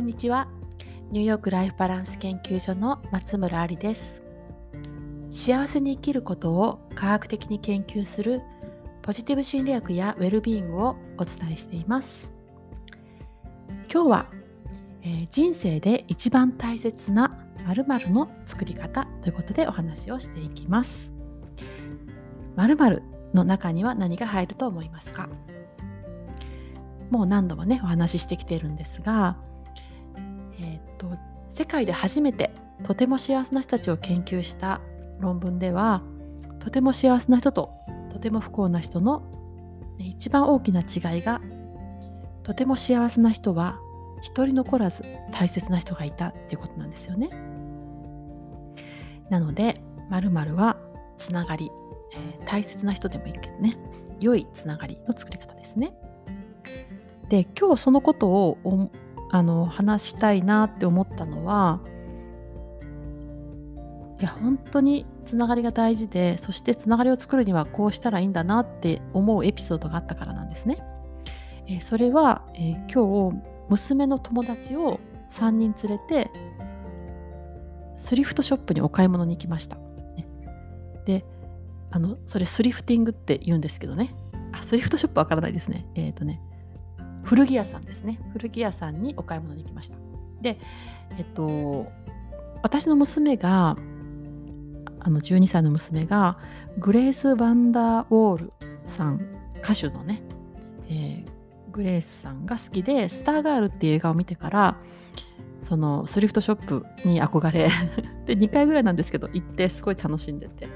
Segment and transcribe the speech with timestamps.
[0.00, 0.48] んにちは。
[1.10, 4.22] ニューヨークライフバランス研究所の松村ありです。
[5.30, 8.40] 幸せに生きることを科学的に研究する
[9.02, 12.30] ポジティブ心理学やウェルビーイングをお伝えしています。
[13.92, 14.30] 今日は、
[15.02, 21.10] えー、人生で一番大切な〇〇の作り方ということでお話をしていきます。
[22.56, 23.02] 〇〇
[23.34, 25.28] の中には何が入ると思いますか？
[27.10, 29.36] もう何度もねお話ししてきているんですが、
[31.00, 31.16] と
[31.48, 32.50] 世界で初めて
[32.84, 34.80] とても幸せな人たちを研究した
[35.18, 36.02] 論文では
[36.60, 37.72] とても幸せな人と
[38.12, 39.22] とても不幸な人の、
[39.98, 41.40] 一番大きな違いが
[42.42, 43.78] とても幸せな人は
[44.20, 47.30] 一人残らず大切な人がいたっていうことなんですよね。
[49.30, 50.76] なので〇〇は
[51.16, 51.70] つながり、
[52.14, 53.78] えー、大切な人でもいいけどね
[54.18, 55.94] 良いつながりの作り方ですね。
[57.28, 58.58] で今日そのことを
[59.30, 61.80] あの話したいなって思ったのは
[64.20, 70.82] いや本当につながりが大事でそしてつながりを作るにはこうしたらいいんだなって思うエピソードがあったからなんですね。
[71.66, 76.30] えー、それは、えー、今日娘の友達を3人連れて
[77.96, 79.76] スリフトショップにお買い物に行きました。
[79.76, 80.26] ね、
[81.06, 81.24] で
[81.90, 84.14] あのそれスリフティングって言うんですけどね
[84.52, 85.86] あスリフトショップわからないですね。
[85.94, 86.42] えっ、ー、とね
[87.24, 88.18] 古着屋さんですね。
[88.32, 89.96] 古着屋さんにお買い物に行きました。
[90.40, 90.58] で
[91.18, 91.86] えっと
[92.62, 93.76] 私の娘が
[95.00, 96.38] あの12歳の娘が
[96.78, 98.52] グレース・バンダーウォール
[98.84, 99.20] さん
[99.62, 100.22] 歌手のね、
[100.88, 104.76] えー、グレースさんが好きで「スターガール」っていう映画を見てから
[105.62, 107.68] そのスリフトショップに憧れ
[108.26, 110.68] で2回ぐらいなんですけど行ってすごい楽しんでて。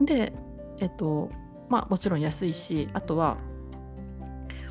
[0.00, 0.32] で
[0.80, 1.30] えっと
[1.68, 3.36] まあもちろん安いしあとは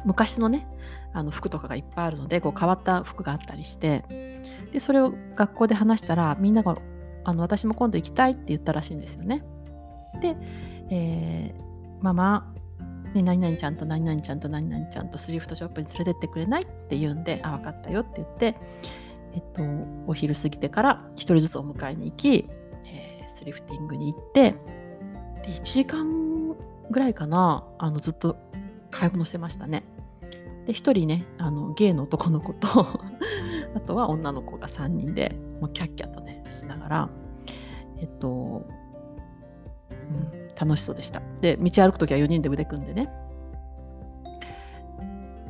[0.06, 0.68] 昔のね
[1.14, 4.04] あの服とかがいっぱいあるのでこう変わった服があったりして
[4.72, 6.78] でそれを学校で話したらみんなが
[7.24, 9.44] あの私も今度行きたいって言ったらしいんですよね。
[10.20, 10.36] で、
[10.90, 12.54] えー、ママ、
[13.14, 16.64] ね、何々ちゃんと何々ちゃんと何々ちゃんとスリフトショップに連れてってくれない？
[16.64, 18.58] って言うんであ分かったよって言って、
[19.34, 19.64] えっと、
[20.08, 22.50] お昼過ぎてから1人ずつお迎えに行き、
[22.86, 24.52] えー、スリフティングに行って
[25.44, 26.56] で1時間
[26.90, 28.38] ぐらいかなあのずっと
[28.92, 29.84] 買い物してましたね。
[30.66, 32.68] で1人ねあのゲイの男の子と
[33.76, 37.10] あとは女の子が3人でもうキャッキャとねしながら
[37.98, 38.28] えっと、
[39.90, 41.22] うん、楽しそうでした。
[41.42, 43.10] で道歩く時は4人で腕組んでね。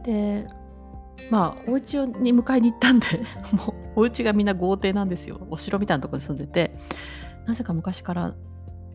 [0.03, 0.47] で
[1.31, 3.05] まあお家に迎えに行ったんで
[3.53, 5.39] もうお家がみんな豪邸なんですよ。
[5.49, 6.75] お城みたいなところに住んでて
[7.45, 8.33] なぜか昔から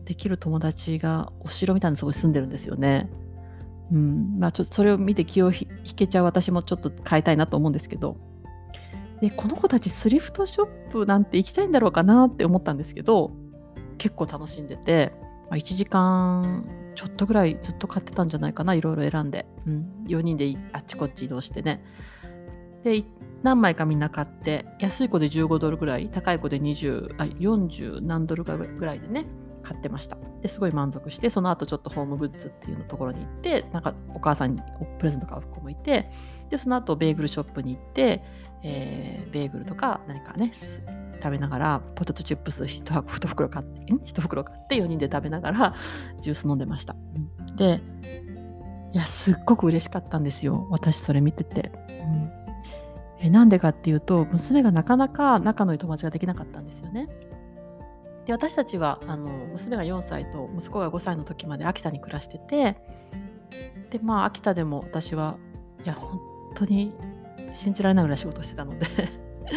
[0.05, 3.09] できる友達がお城みたいなところに住んでるんですよね。
[3.91, 4.39] うん。
[4.39, 8.17] まあ、ちょっとそれを見て気を引けちゃう私もちょっと変えたいなと思うんですけど。
[9.21, 13.31] でこの子たちスリフトショップなんて行きたいんだろうかなって思ったんですけど
[13.97, 15.11] 結構楽しんでて、
[15.49, 21.83] まあ、1時間ちょっとぐらいずっと買ってたんじゃないかないろいろ選んで、うん、4人であっちこっち移動してね。
[22.83, 23.03] で
[23.43, 29.25] 何枚かみんな買って安い子で15ドルぐらい高い子で20あ40何ドルかぐらいでね。
[29.61, 30.17] 買ってました。
[30.41, 34.61] ですごい満足してその後ちょっとホームグッズっていうのところに行ってなんかお母さんに
[34.97, 36.09] プレゼント買う子もいて
[36.49, 38.23] でその後ベーグルショップに行って、
[38.63, 40.53] えー、ベーグルとか何かね
[41.21, 45.75] 食べながらポテトチップス 1, 1袋買って1袋買って4人で食べながら
[46.21, 46.95] ジュース飲んでました、
[47.57, 47.81] で
[48.93, 50.67] いやすっごく嬉しかったんですよ。
[50.71, 52.31] 私それ見てて、うん、
[53.19, 57.07] えなんでかっていうと娘がなかなか仲のいい友達ができなかったんですよね。
[58.29, 62.77] で私たちはあの娘が4歳と息子が5歳の時まで秋田に暮らしてて
[63.89, 65.39] でまあ秋田でも私は
[65.83, 66.19] いや本
[66.53, 66.93] 当に
[67.53, 68.85] 信じられないぐらい仕事してたので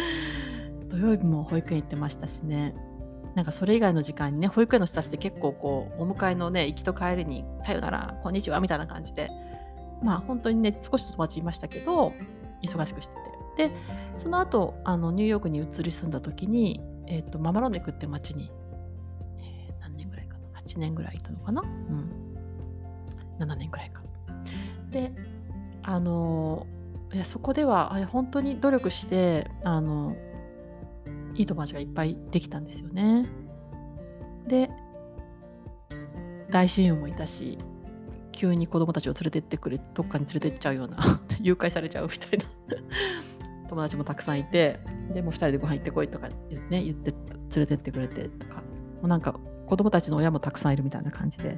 [0.89, 2.73] 土曜日も保育園行ってましたしね。
[3.35, 9.29] なんかそれ以外の時間にね保育園の人たちって結構こうお迎えのね行きと帰りに「さよならこんにちは」みたいな感じで
[10.01, 12.13] まあ本当にね少し友達いましたけど
[12.63, 13.13] 忙しくして
[13.57, 13.69] て。
[13.69, 13.71] で
[14.17, 18.51] その後あのニューヨークに移り住んだ時に、えーと、とママロネクって町に
[20.67, 22.11] 8年ぐらいいたのかな、うん、
[23.39, 24.01] 7年ぐらいか。
[24.91, 25.11] で
[25.83, 26.67] あの
[27.13, 30.15] いやそこでは本当に努力してあの
[31.35, 33.27] いい友達がいっぱいできたんですよね。
[34.47, 34.69] で
[36.49, 37.57] 大親友もいたし
[38.31, 42.45] 急に子供たちを連れてってくれどっかに連れてっちゃうような 誘拐されちゃうみたいな
[43.69, 44.79] 友達もたくさんいて
[45.13, 46.29] でも2人でご飯行ってこいとか、
[46.69, 48.63] ね、言って連れてってくれてとかも
[49.03, 51.57] うなんか子供たちの親もたくさんいるみたいな感じで。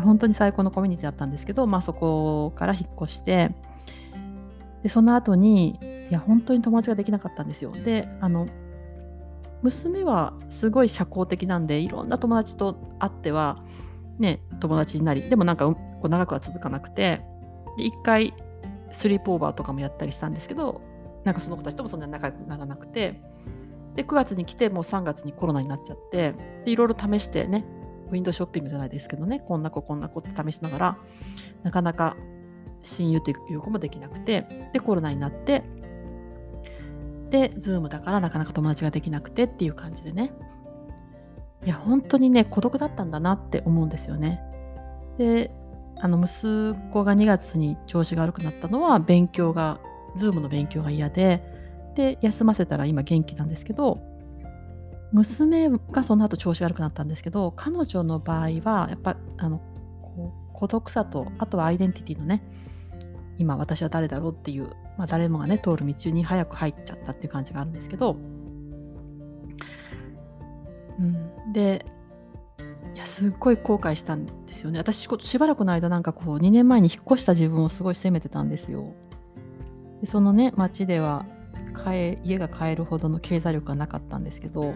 [0.00, 3.50] 本当に最高のコミュニティだったんですけど、まあ、そこから引っ越して
[4.82, 5.78] でその後に
[6.10, 7.72] いや本当に友達ができなかったんですよ。
[7.72, 8.48] であの
[9.62, 13.64] 娘はすごい社交的なんでいろんな友達と会っては
[14.18, 17.22] ね友達になりでもなんかこう長くは続かなくて
[17.76, 18.34] で1回
[18.92, 20.80] スリープオーバーとかもやったりしたんですけど
[21.24, 23.20] なんかその子たちともそんなに仲良くならなくて
[23.98, 26.32] で9月に来てもう3月にコロナになっちゃって
[26.64, 27.64] でいろいろ試してね
[28.10, 30.98] ウィンドウショッピングじゃないですけどねこんな子こんな子って試しながら
[31.64, 32.16] なかなか
[32.84, 35.64] 親友という子もできなくてでコロナになって
[37.30, 40.32] で Zoom だからなかなか友達ができなくてっていう感じでね。
[41.66, 44.40] いや本当にね孤独だったんだなって思うんですよね。
[45.18, 45.50] で
[45.96, 49.80] あの息子が2月に調子が悪くなったのは勉強が
[50.16, 51.57] Zoom の勉強が嫌で
[51.98, 53.98] で休ませたら今元気なんですけど
[55.12, 59.60] 娘がその後調子悪くなったんですけど彼女の場合はやっぱあの
[60.54, 62.44] 孤独さとあとはアイデンティティのね
[63.36, 68.16] 今私は誰だろうっていう、まあ、誰もがね通る道に早く入っちゃったっていう感じがあるんですけど、
[71.00, 71.84] うん、で
[72.94, 74.78] いやすっごい後悔したんですよね。
[74.78, 78.94] 私しばらくの間なんかこう2年前に引っ越した自分をすごい責めてたんですよ。
[80.00, 81.26] でそのね町では
[81.84, 84.74] 買え家が買えるほどの経済力がなかったんですけど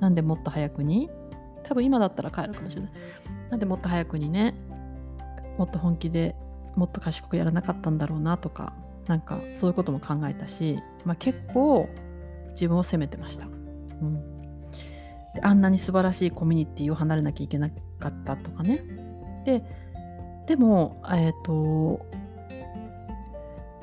[0.00, 1.10] なんでもっと早くに
[1.64, 2.92] 多分今だったら買えるかもしれない。
[3.50, 4.54] なんでもっと早くにね
[5.58, 6.34] もっと本気で
[6.76, 8.74] もっと賢くやらなかったんだろうなとか
[9.06, 11.88] なんかそういうことも考えたし、まあ、結構
[12.52, 13.48] 自分を責めてました、う
[14.04, 14.36] ん、
[15.34, 18.82] であんなに素晴らしいコミュニティを離れなきゃいけなかったとかね。
[19.44, 19.64] で
[20.46, 22.06] でもえっ、ー、と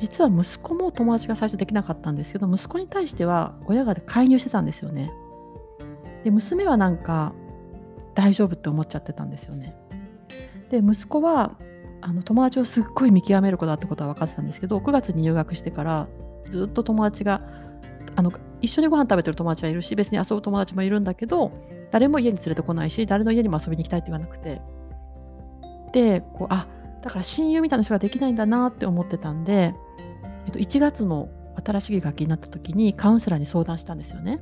[0.01, 5.11] 実は息子も友達が最初できなかったんですけど息子に対しては親が介入してたんですよね。
[6.23, 7.33] で娘はなんか
[8.15, 9.75] 大丈夫って思っちゃってたんですよね。
[10.71, 11.55] で息子は
[12.01, 16.07] あの友達をすっごい見極める子だってことは分かってたんですけど9月に入学してから
[16.49, 17.43] ずっと友達が
[18.15, 21.51] あの一緒にご飯食べてる友達はいるし別に遊ぶ友達もいるんだけど
[21.91, 24.63] 誰も家に連れてこないし誰の家にも遊びに行きたいって言わなくて。
[25.93, 26.65] でこうあ
[27.01, 29.73] だから親友みたいな人ができないんだなって思ってたんで、
[30.45, 31.29] えっと、1月の
[31.63, 34.41] 新しい学期になった時にカウンセラーに相談したんですよね。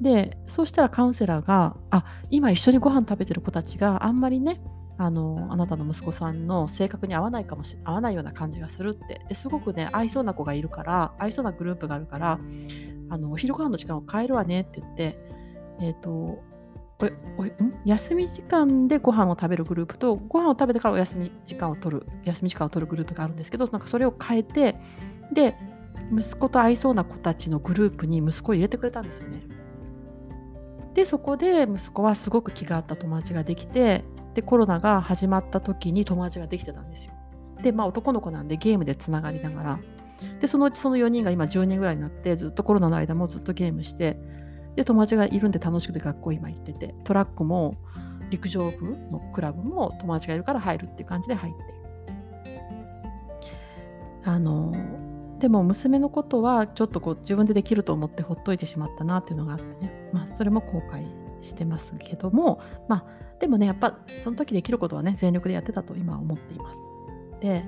[0.00, 4.60] でそうしたらカウンセラーがあ今一緒にご飯食べてる子たちがあんまりね
[4.98, 12.38] あのあなたの息子さんの性格に合わないかもしれ合わないような感じがするってですごくね合いそうな子がいるから合いそうなグループがあるから
[13.08, 15.18] あのお昼ご飯の時間を変えるわねって言って、
[15.80, 16.42] え、ー、と
[17.84, 24.76] 休み時間でご飯を食べるグループとご飯を食べてからお休み時間を取る休み時間を取るグループがあるんですけどなんかそれを変えて
[25.32, 25.56] で
[26.12, 29.42] 息子と合いそうな子たちのグループに息子を入れてくれたんですよね。
[30.94, 34.04] でそこで息子はすごく気が合った友達ができて
[34.34, 37.12] でコロナが始まった時に友達ができてたんですよ。
[37.62, 39.78] でまあ男の子なんでゲームでつながりながら
[40.40, 44.18] でそのうちその4人が今10人ぐらいになってずっとコロナの間もずっとゲームして
[44.76, 47.74] で友達がいるんで楽しくて学校今行っててトラックも
[48.30, 51.76] 陸上部のクラブも友達がいるから入るっていう感じで入って
[54.24, 54.74] あの
[55.38, 61.06] でも娘のことはちょっとこう自分でできると思ってほっといてしまったなっていうのがあってね、まあ、それも後悔
[61.42, 63.04] してますけどもまあ
[63.38, 66.78] でもねやっぱその時できることはね全力でやってたと今は思っています。
[67.40, 67.64] で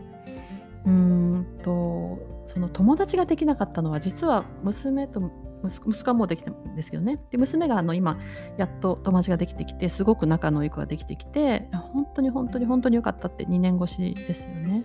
[0.87, 5.21] うーんとその友達ができなかったのは実は娘と
[5.65, 7.19] 息子はもうできたんですけどね。
[7.31, 8.19] で娘があの今
[8.57, 14.85] やっと友達ができてきてすごく仲のいい子ができてきて本当に本当に本当に良かったって2年越しですよね。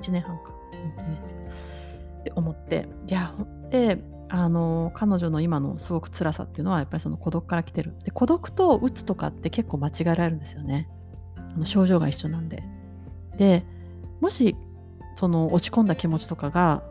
[0.00, 0.52] 1年半か、
[2.20, 2.88] って思って。
[3.08, 3.34] いや
[3.70, 7.94] であの彼女の今のすごく辛さっていうのはやっぱりその孤独から来てる。
[8.04, 10.88] で孤独とうつとかって結構間違えられるんですよね。
[11.36, 12.62] あの症状が一緒なんで。
[13.36, 13.64] で
[14.20, 14.56] もし
[15.16, 16.82] その落ち込んだ気持ちとかが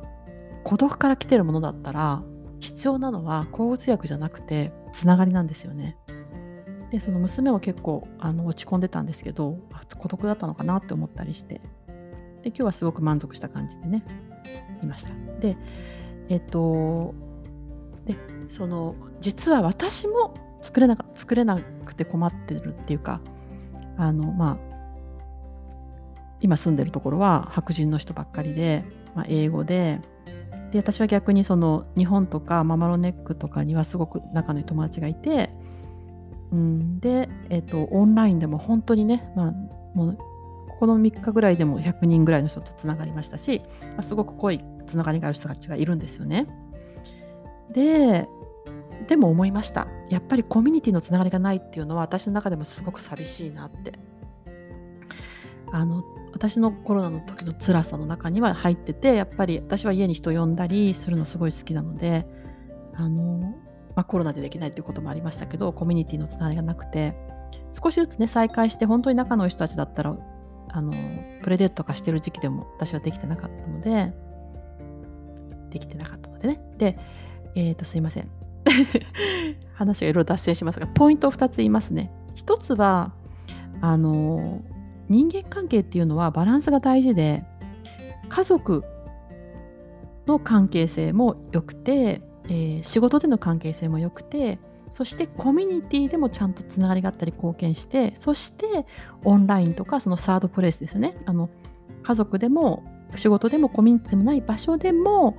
[0.64, 2.24] 孤独から来てるものだったら
[2.62, 5.98] 必要なのは抗うつ薬じゃなくてつながりなんですよね。
[6.92, 9.58] でその娘も結構あの落ち込んでたんですけど
[9.98, 11.56] 孤独だったのかなって思ったりして
[12.44, 14.04] で今日はすごく満足した感じでね
[14.84, 15.12] いました。
[15.40, 15.58] で
[16.30, 17.16] えっと
[18.06, 18.16] で
[18.50, 23.22] その実は私も作れな作れなくて困ってるっていうか
[23.98, 24.58] あのまあ
[26.42, 28.84] 今住んでるところは白人の人ばっかりで、
[29.16, 30.02] まあ、英語で
[30.72, 35.50] で私は逆にその日本とかママロネックとかにはすごく仲のいい友達がいて、
[36.52, 39.52] うん、で、えーと、オンラインでも本当にね、まあ、
[39.94, 40.18] もう
[40.70, 43.62] ここの3日ぐらいでも100人ぐらいの人とつながりましたし、
[43.96, 46.48] まあ、すごく濃いつながりがある人たちがいるんですよね。
[47.74, 48.28] で
[49.08, 53.94] でも思いましたやっぱりコミュニティのつながりがないっていうのは私の中でもすごく寂しいなって
[55.72, 56.04] あの
[56.42, 62.26] 私のコロナの時の辛さの中には入っててやっぱり私は家に人呼んだりするのすごい好きなので
[62.96, 63.54] あの、
[63.96, 67.16] まあ、コロナでできないっていうこともありましたけどコミュニティのつながりがなくて
[67.80, 70.18] 少しずつね再開して本当に仲のいい人たちだったら
[70.70, 70.92] あの
[71.44, 74.12] プレデートとかしてる時期でも私はできてなかったので
[75.70, 76.60] できてなかったのでね。
[76.78, 76.98] で
[77.54, 78.30] えっ、ー、とすいません。
[79.74, 82.12] 話がいろいろ脱線しますがポイントを2つ言いますね。
[82.36, 83.14] 1つは
[83.80, 84.62] あの
[85.12, 87.44] 人間関係っていうのはバランスが大事で
[88.30, 88.84] 家族
[90.26, 94.58] の関係性も良くて、えー、仕事での関係性も良くて
[94.90, 98.86] そしてコミュニティでもちゃんとつながりがあったり貢献してそして
[99.24, 101.50] オンラインとかそのサードプレイスですねあの
[102.04, 102.84] 家族でも
[103.16, 105.38] 仕事でもコミュニティでもない場所でも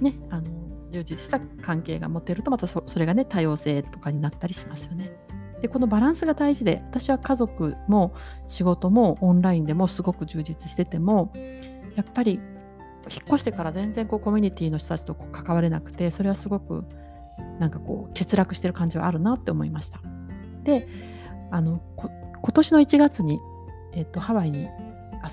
[0.00, 0.50] ねあの
[0.90, 5.12] 充実した関係が持てるとまたそれがね多様性とかになったりしますよね。
[5.60, 8.12] でこのバランスが大事で私は家族も
[8.46, 11.32] 仕事もオンラインでもすごく充実してても
[11.96, 12.40] やっぱり
[13.10, 16.84] 引っ越してから全然こうコミュニティの人たちと関われなくてそれはすごく
[17.58, 20.00] なんかこう欠落してる感じはあるなって思いました。
[20.62, 20.86] で
[21.50, 22.10] あの今
[22.52, 23.40] 年の1月に、
[23.92, 24.68] えっと、ハワイに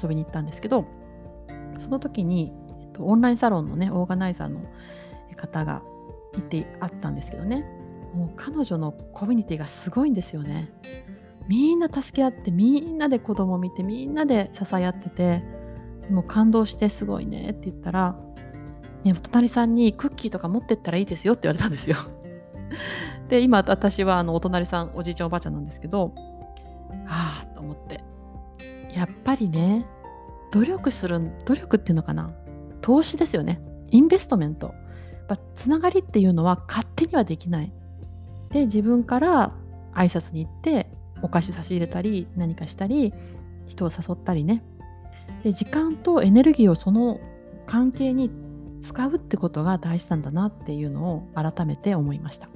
[0.02, 0.86] 遊びに行ったんですけど
[1.78, 4.62] その時に、えっと、オンラインサロンのねオーガナイザーの
[5.36, 5.84] 方が
[6.38, 7.66] いてあったんですけどね
[8.16, 10.72] もう彼女のコミュニティがすごいんですよね。
[11.48, 15.44] みんな助け合ってみんなで子供を見てみんなで支え合ってて
[16.10, 18.18] もう感動してすごいねって言ったら、
[19.04, 21.98] ね、お隣さんにクッキーとか持ってったらいいですよって言われたんですよ。
[23.30, 26.14] で今私はあのお隣さんおじいちゃんおばあちゃんなんですけど
[27.08, 28.04] ああと思って。
[28.96, 29.86] やっぱりね
[30.52, 32.34] 努力する努力っていうのかな。
[32.82, 33.62] 投資ですよね。
[33.92, 34.74] インベストメント。
[35.54, 37.74] つながりっていうのは勝手にはできない。
[38.56, 39.52] で自分から
[39.94, 40.88] 挨拶に行って
[41.22, 43.14] お菓子差し入れたり何かしたり
[43.68, 44.64] 人を誘ったりね。
[45.44, 47.20] で時間とエネルギーをその
[47.68, 48.32] 関係に
[48.82, 52.48] 使うってことが大事なんだなっていうのを改めて思いました。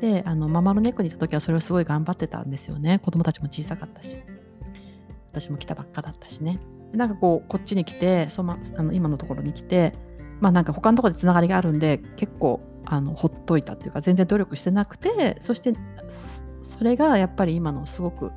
[0.00, 2.98] であのママのネックに行った時はそれをすごい頑張ってたんですよね。
[2.98, 4.16] 子供たちも小さかったし。
[5.30, 6.58] 私も来たばっかだったしね。
[6.92, 9.92] なんかこうこっちに来てそのあの今のところに来て
[10.40, 15.74] まあなんか他のところでつながりがあるんで結構あのほっといたっていうか全然努力してなくてそして
[16.62, 18.32] それがやっぱり今のすごく、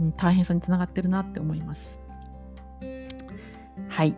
[0.00, 2.00] うん、大変さにつながってるなって思います。
[3.88, 4.16] はい。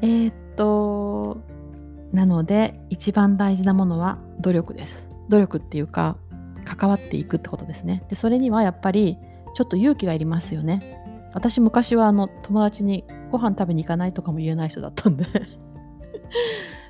[0.00, 1.42] えー、っと
[2.12, 5.08] なので一番大事なものは努力です。
[5.28, 6.16] 努力っていうか
[6.64, 8.04] 関わっていくってことですね。
[8.08, 9.18] でそれにはやっぱり
[9.54, 11.30] ちょっと勇気がいりますよね。
[11.34, 15.24] 私昔はあの友達にご飯食べに行かないとかも言えない人だったんで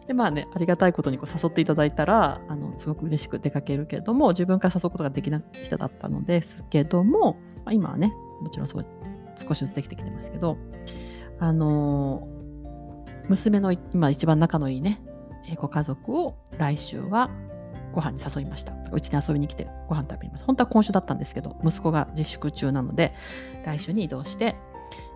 [0.07, 8.87] でまあねありがたいことにこう誘っていただいたらあのすごく嬉しく出かけるけれども自分から誘うことができない人だったのですけども、まあ、今はねもちろんそう
[9.47, 10.59] 少しずつできてきてますけど
[11.39, 12.29] あの
[13.29, 15.03] 娘の今一番仲のいいね
[15.57, 17.31] ご家族を来週は
[17.93, 18.73] ご飯に誘いました。
[18.93, 20.47] うちに遊びに来てご飯食べました。
[20.47, 23.15] 本当は今週だったんですけど、息子が自粛中なので、
[23.65, 24.57] 来週に移動して、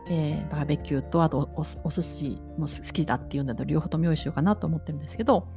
[0.08, 1.50] えー、バーベキューとあと
[1.84, 5.48] お寿司も好きだっていうので両方とも用意しようかなと思ってるんですけど、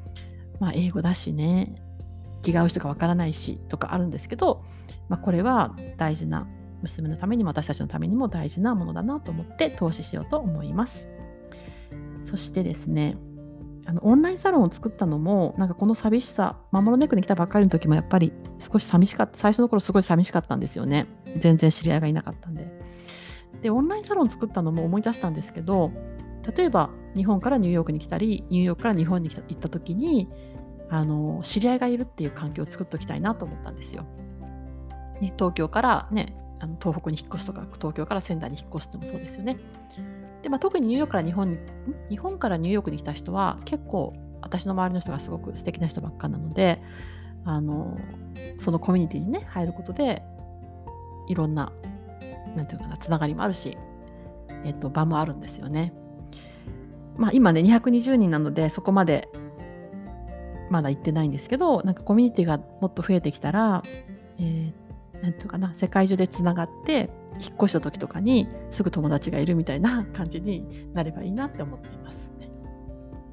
[0.60, 1.76] まあ、英語だしね
[2.42, 4.64] 気が合う人かわからないしとかあるんですけど、
[5.08, 6.48] まあ、これは大事な
[6.82, 11.10] 娘のためにも私たちのためにも大事なものだなと思って投資しようと思います。
[12.26, 13.18] そしてですね
[13.86, 21.08] あのオンラインサロンを作ったのもなんかこの寂しさマモロネックに来たばっかりの時もやっぱり少し寂しかった最初の頃すごい寂しかったんですよね。
[21.38, 22.89] 全然知り合いがいなかったんで。
[23.62, 25.92] でオンラインサロン作ったのも思い出したんですけど
[26.56, 30.30] 例えば日本からニューヨークに来たりニューヨークから日本に行った時に
[30.90, 34.06] あの知り合いがいるっていう環境を作っておきたいなと思ったんですよ。
[35.22, 39.58] ね、東京からねあの東北に引っ越すとか東京から仙台に引っ越すってもそうですよね。
[40.42, 41.60] で、まあ、特にニューヨークから日本に
[42.10, 46.82] 日本からニューヨークに来た人は結構私の周りの人がすごく素敵な人ばっかなので
[47.46, 47.98] あの
[48.60, 50.24] そのコミュニティにね入ることで
[51.28, 51.72] いろんな
[52.56, 53.78] なんていうかな、つながりもあるし、
[54.66, 55.94] えっと、場もあるんですよね。
[57.18, 59.30] まあ、今ね、220人なので、そこまで
[60.70, 63.84] まだ行ってないんですけど、なんかコミュニティがもっと増えてきたら、
[64.40, 67.10] えー、なんていうかな、世界中でつながって、
[67.42, 72.30] 引っ越した時とかにすぐ友達がいるみたいな感じになればいいなって思っています。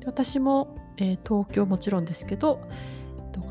[0.04, 2.60] 私も、えー、東京もちろんですけど、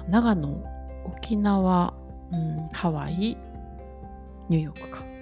[0.09, 0.63] 長野、
[1.05, 1.93] 沖縄、
[2.31, 3.37] うん、ハワイ、
[4.49, 5.14] ニューヨークか。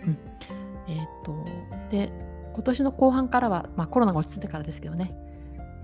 [1.93, 2.11] で
[2.53, 5.15] 今年の後半からは、まあ、コロナが落ち着いてからですけどね、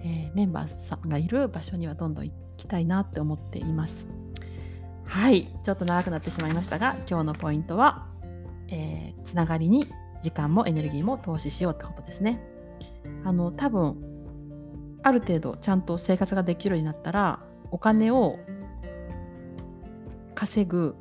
[0.04, 4.08] えー、メンバーさんがいる場所にはどんどん行きたいなって思っています。
[5.06, 8.08] はいちょっと長くなってしまいましたが今日のポイントは、
[8.70, 9.88] えー、つながりに
[10.24, 12.42] 時間もエネルギーも投資しようってことですね。
[13.24, 14.04] あの多分
[15.04, 17.40] ある程度ちゃんと生活ができるようになったら
[17.70, 18.40] お金を
[20.34, 20.96] 稼ぐ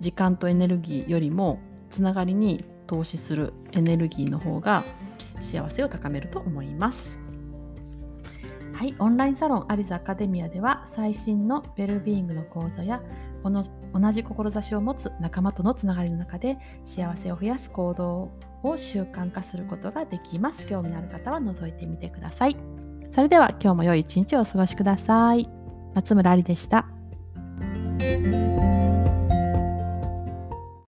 [0.00, 4.82] 時間とエネルギーよりもつながりに投資するエネルギーの方が
[5.40, 7.20] 幸せを高めると思います。
[8.72, 13.00] はい、オンラインサロンアリスアカデミアでは最新のウェルビーイングの講座や
[13.44, 18.32] この同じ志を持つ仲間とのつながりの中で幸せを増やす行動
[18.64, 20.66] を習慣化することができます。
[20.66, 22.56] 興味のある方は覗いてみてください。
[23.12, 25.48] それでは今日も良い一日をお過ごしください。
[25.94, 26.86] 松村ありでした。